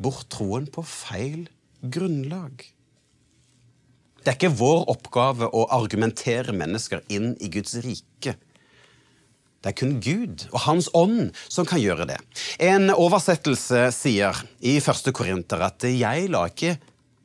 bort 0.00 0.30
troen 0.32 0.64
på 0.72 0.84
feil 0.88 1.44
grunnlag. 1.84 2.64
Det 4.24 4.32
er 4.32 4.38
ikke 4.38 4.56
vår 4.56 4.86
oppgave 4.88 5.50
å 5.52 5.66
argumentere 5.76 6.54
mennesker 6.56 7.02
inn 7.12 7.34
i 7.44 7.50
Guds 7.52 7.76
rike. 7.84 8.32
Det 9.60 9.68
er 9.68 9.76
kun 9.76 9.98
Gud 10.00 10.46
og 10.50 10.62
Hans 10.64 10.88
ånd 10.96 11.34
som 11.44 11.68
kan 11.68 11.80
gjøre 11.80 12.06
det. 12.08 12.16
En 12.56 12.88
oversettelse 12.92 13.90
sier 13.92 14.40
i 14.64 14.78
1. 14.80 15.12
Korinter 15.12 15.60
at 15.64 15.84
'jeg 15.84 16.30
la 16.32 16.46
ikke 16.48 16.78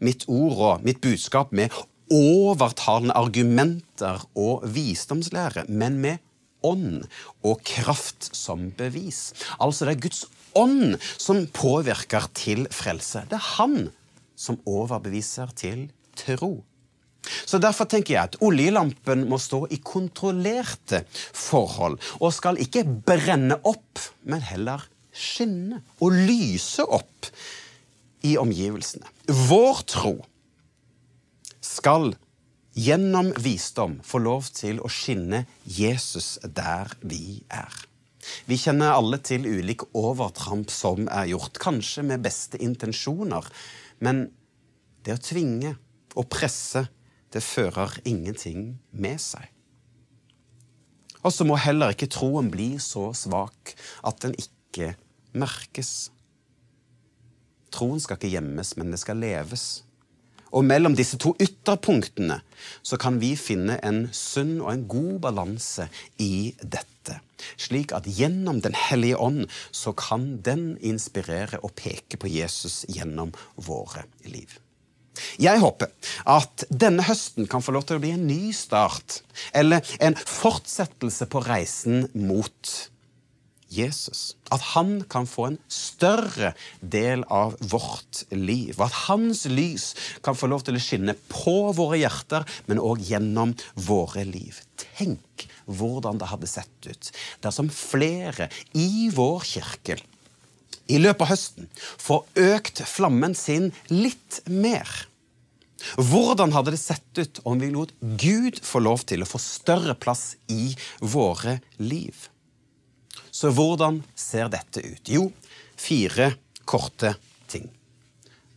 mitt 0.04 0.26
ord 0.28 0.60
og 0.60 0.84
mitt 0.84 1.00
budskap 1.00 1.52
med 1.56 1.72
overtalende 2.12 3.16
argumenter 3.16 4.20
og 4.36 4.64
visdomslære, 4.68 5.70
men 5.70 6.00
med 6.02 6.18
ånd 6.64 7.06
og 7.44 7.62
kraft 7.64 8.36
som 8.36 8.72
bevis. 8.72 9.34
Altså 9.60 9.86
det 9.86 9.96
er 9.96 10.04
Guds 10.08 10.26
ånd 10.56 10.98
som 11.18 11.48
påvirker 11.48 12.28
til 12.34 12.68
frelse. 12.72 13.24
Det 13.30 13.40
er 13.40 13.48
Han 13.56 13.90
som 14.36 14.60
overbeviser 14.66 15.48
til 15.56 15.90
tro. 16.16 16.64
Så 17.46 17.60
Derfor 17.62 17.90
tenker 17.90 18.16
jeg 18.16 18.32
at 18.32 18.38
oljelampen 18.46 19.26
må 19.30 19.40
stå 19.42 19.66
i 19.74 19.80
kontrollerte 19.84 21.04
forhold, 21.14 22.00
og 22.20 22.34
skal 22.36 22.60
ikke 22.62 22.86
brenne 22.86 23.60
opp, 23.68 24.02
men 24.24 24.44
heller 24.46 24.86
skinne 25.16 25.82
og 26.00 26.16
lyse 26.16 26.86
opp 26.86 27.30
i 28.28 28.36
omgivelsene. 28.40 29.08
Vår 29.50 29.84
tro 29.90 30.16
skal 31.64 32.14
gjennom 32.80 33.32
visdom 33.42 34.00
få 34.06 34.22
lov 34.24 34.50
til 34.56 34.80
å 34.84 34.90
skinne 34.92 35.44
Jesus 35.66 36.38
der 36.44 36.92
vi 37.02 37.42
er. 37.52 37.74
Vi 38.46 38.58
kjenner 38.60 38.94
alle 38.94 39.20
til 39.24 39.48
ulike 39.48 39.88
overtramp 39.98 40.72
som 40.72 41.08
er 41.08 41.30
gjort, 41.32 41.60
kanskje 41.62 42.04
med 42.06 42.24
beste 42.24 42.60
intensjoner, 42.62 43.48
men 44.04 44.28
det 45.06 45.16
å 45.16 45.24
tvinge 45.24 45.76
og 46.20 46.28
presse 46.32 46.86
det 47.34 47.46
fører 47.46 48.00
ingenting 48.08 48.78
med 48.92 49.20
seg. 49.22 49.46
Og 51.20 51.34
så 51.36 51.46
må 51.46 51.60
heller 51.60 51.94
ikke 51.94 52.10
troen 52.12 52.48
bli 52.52 52.72
så 52.82 53.10
svak 53.18 53.76
at 54.08 54.22
den 54.24 54.36
ikke 54.40 54.94
merkes. 55.36 56.10
Troen 57.76 58.00
skal 58.02 58.18
ikke 58.18 58.32
gjemmes, 58.38 58.76
men 58.80 58.94
det 58.94 59.02
skal 59.02 59.20
leves. 59.22 59.84
Og 60.50 60.64
mellom 60.66 60.96
disse 60.98 61.20
to 61.22 61.36
ytterpunktene 61.38 62.40
så 62.82 62.98
kan 63.02 63.20
vi 63.22 63.36
finne 63.38 63.78
en 63.86 64.08
sunn 64.16 64.56
og 64.64 64.72
en 64.72 64.86
god 64.90 65.20
balanse 65.28 65.86
i 66.18 66.56
dette. 66.64 67.20
Slik 67.60 67.94
at 67.96 68.10
gjennom 68.10 68.62
Den 68.62 68.76
hellige 68.76 69.18
ånd 69.18 69.46
så 69.72 69.94
kan 69.94 70.40
den 70.46 70.78
inspirere 70.82 71.62
og 71.62 71.76
peke 71.78 72.18
på 72.18 72.32
Jesus 72.32 72.86
gjennom 72.90 73.32
våre 73.56 74.08
liv. 74.26 74.58
Jeg 75.42 75.62
håper 75.62 75.92
at 76.30 76.66
denne 76.70 77.04
høsten 77.08 77.48
kan 77.50 77.64
få 77.64 77.74
lov 77.76 77.88
til 77.88 78.00
å 78.00 78.04
bli 78.04 78.14
en 78.16 78.28
ny 78.30 78.54
start, 78.56 79.22
eller 79.56 79.84
en 80.04 80.18
fortsettelse 80.20 81.28
på 81.32 81.44
reisen 81.48 82.08
mot 82.14 82.74
Jesus. 83.70 84.36
At 84.50 84.74
han 84.74 85.04
kan 85.10 85.28
få 85.30 85.46
en 85.52 85.60
større 85.72 86.54
del 86.82 87.24
av 87.30 87.56
vårt 87.72 88.24
liv. 88.34 88.74
Og 88.78 88.88
at 88.88 88.98
hans 89.06 89.46
lys 89.50 89.92
kan 90.26 90.38
få 90.38 90.50
lov 90.50 90.66
til 90.66 90.78
å 90.78 90.84
skinne 90.84 91.16
på 91.30 91.58
våre 91.78 92.02
hjerter, 92.02 92.48
men 92.68 92.82
òg 92.82 93.04
gjennom 93.12 93.54
våre 93.78 94.26
liv. 94.28 94.58
Tenk 94.98 95.48
hvordan 95.70 96.18
det 96.18 96.32
hadde 96.32 96.50
sett 96.50 96.90
ut 96.90 97.12
dersom 97.44 97.70
flere 97.74 98.50
i 98.74 99.10
vår 99.14 99.46
kirke 99.46 100.00
i 100.90 100.98
løpet 101.02 101.26
av 101.26 101.32
høsten 101.34 101.70
får 101.78 102.50
økt 102.50 102.84
flammen 102.90 103.38
sin 103.38 103.72
litt 103.94 104.42
mer 104.50 105.10
hvordan 105.96 106.52
hadde 106.54 106.74
det 106.76 106.82
sett 106.82 107.20
ut 107.20 107.40
om 107.48 107.60
vi 107.62 107.72
lot 107.74 107.94
Gud 108.00 108.60
få 108.66 108.82
lov 108.84 109.06
til 109.10 109.24
å 109.24 109.30
få 109.30 109.40
større 109.42 109.96
plass 109.96 110.34
i 110.52 110.74
våre 111.00 111.60
liv? 111.80 112.28
Så 113.32 113.52
hvordan 113.56 114.02
ser 114.18 114.50
dette 114.52 114.84
ut? 114.84 115.04
Jo, 115.08 115.30
fire 115.80 116.34
korte 116.68 117.14
ting. 117.48 117.70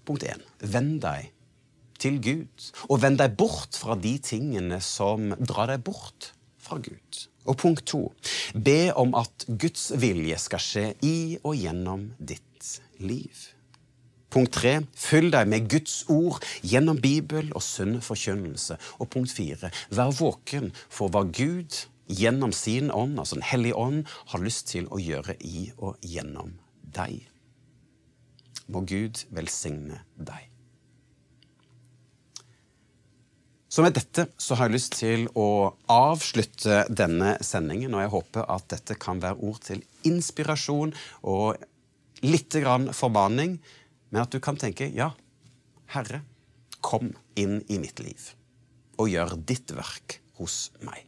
Punkt 0.06 0.26
én. 0.26 0.42
Vend 0.58 1.00
deg 1.04 1.30
til 2.02 2.18
Gud, 2.22 2.70
og 2.90 2.98
vend 3.04 3.20
deg 3.22 3.36
bort 3.38 3.78
fra 3.78 3.94
de 3.94 4.16
tingene 4.18 4.80
som 4.82 5.30
drar 5.38 5.70
deg 5.70 5.84
bort 5.86 6.32
fra 6.62 6.80
Gud. 6.82 7.26
Og 7.44 7.56
punkt 7.58 7.86
to. 7.90 8.04
Be 8.54 8.92
om 8.94 9.16
at 9.18 9.46
Guds 9.48 9.90
vilje 9.98 10.38
skal 10.38 10.62
skje 10.62 10.84
i 11.02 11.16
og 11.42 11.56
gjennom 11.58 12.12
ditt 12.18 12.68
liv. 13.02 13.48
Punkt 14.32 14.54
tre 14.56 14.78
fyll 14.96 15.28
deg 15.32 15.48
med 15.50 15.66
Guds 15.68 16.04
ord 16.08 16.40
gjennom 16.64 17.00
Bibel 17.02 17.50
og 17.52 17.64
sunn 17.66 17.98
forkynnelse. 18.04 18.78
Og 19.00 19.10
punkt 19.12 19.34
fire 19.34 19.72
vær 19.92 20.14
våken 20.16 20.70
for 20.86 21.12
hva 21.12 21.26
Gud 21.28 21.82
gjennom 22.12 22.52
sin 22.52 22.90
ånd, 22.90 23.18
altså 23.18 23.36
Den 23.36 23.48
hellige 23.50 23.76
ånd, 23.76 24.06
har 24.32 24.44
lyst 24.44 24.70
til 24.72 24.88
å 24.88 25.00
gjøre 25.00 25.36
i 25.40 25.70
og 25.78 26.00
gjennom 26.00 26.56
deg. 26.94 27.26
Må 28.72 28.84
Gud 28.88 29.24
velsigne 29.34 30.00
deg. 30.16 30.51
Så 33.72 33.80
med 33.80 33.94
dette 33.96 34.26
så 34.36 34.56
har 34.58 34.68
jeg 34.68 34.76
lyst 34.76 34.98
til 34.98 35.22
å 35.32 35.72
avslutte 35.88 36.82
denne 36.92 37.38
sendingen, 37.40 37.94
og 37.96 38.02
jeg 38.02 38.10
håper 38.12 38.50
at 38.52 38.66
dette 38.68 38.98
kan 39.00 39.22
være 39.22 39.38
ord 39.48 39.62
til 39.64 39.78
inspirasjon 40.04 40.90
og 41.24 41.62
litt 42.20 42.52
grann 42.60 42.90
forbanning, 42.92 43.54
men 44.12 44.20
at 44.20 44.34
du 44.34 44.42
kan 44.44 44.58
tenke 44.60 44.90
ja, 44.92 45.14
Herre, 45.94 46.20
kom 46.84 47.14
inn 47.38 47.62
i 47.72 47.78
mitt 47.80 48.02
liv 48.04 48.26
og 49.00 49.08
gjør 49.08 49.38
ditt 49.40 49.72
verk 49.72 50.18
hos 50.36 50.66
meg. 50.84 51.06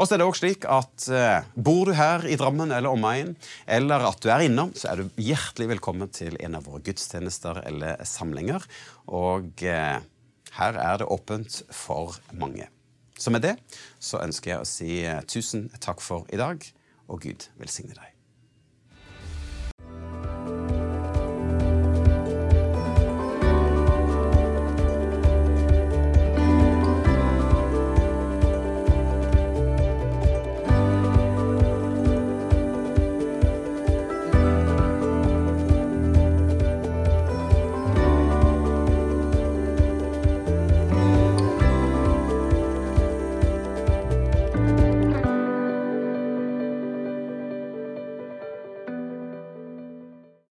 Og 0.00 0.08
så 0.08 0.16
er 0.16 0.22
det 0.22 0.28
også 0.30 0.40
slik 0.46 0.64
at 0.72 1.04
eh, 1.12 1.50
Bor 1.52 1.90
du 1.90 1.92
her 1.98 2.24
i 2.24 2.38
Drammen 2.40 2.72
eller 2.72 2.96
omegn, 2.96 3.34
eller 3.68 4.06
at 4.08 4.24
du 4.24 4.30
er 4.32 4.46
innom, 4.46 4.72
så 4.72 4.94
er 4.94 5.02
du 5.02 5.20
hjertelig 5.20 5.68
velkommen 5.74 6.08
til 6.16 6.40
en 6.40 6.56
av 6.56 6.64
våre 6.64 6.80
gudstjenester 6.86 7.60
eller 7.68 8.00
samlinger. 8.08 8.64
Og 9.12 9.66
eh, 9.68 10.00
her 10.58 10.78
er 10.80 11.00
det 11.00 11.08
åpent 11.10 11.62
for 11.70 12.16
mange. 12.32 12.68
Så 13.18 13.30
med 13.30 13.44
det 13.44 13.56
så 14.00 14.22
ønsker 14.24 14.54
jeg 14.54 14.62
å 14.62 14.68
si 14.68 15.02
eh, 15.04 15.20
tusen 15.28 15.68
takk 15.80 16.00
for 16.04 16.28
i 16.32 16.40
dag, 16.40 16.64
og 17.10 17.20
Gud 17.26 17.50
velsigne 17.60 17.96
deg. 17.96 18.19